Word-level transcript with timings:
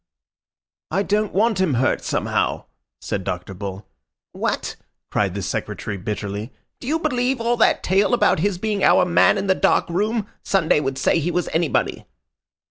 "I 0.89 1.03
don't 1.03 1.31
want 1.31 1.61
him 1.61 1.75
hurt, 1.75 2.01
somehow," 2.03 2.65
said 3.01 3.23
Dr. 3.23 3.53
Bull. 3.53 3.87
"What!" 4.31 4.75
cried 5.11 5.35
the 5.35 5.43
Secretary 5.43 5.95
bitterly. 5.95 6.51
"Do 6.79 6.87
you 6.87 6.97
believe 6.97 7.39
all 7.39 7.55
that 7.57 7.83
tale 7.83 8.15
about 8.15 8.39
his 8.39 8.57
being 8.57 8.83
our 8.83 9.05
man 9.05 9.37
in 9.37 9.45
the 9.45 9.53
dark 9.53 9.87
room? 9.91 10.27
Sunday 10.43 10.79
would 10.79 10.97
say 10.97 11.19
he 11.19 11.29
was 11.29 11.49
anybody." 11.53 12.07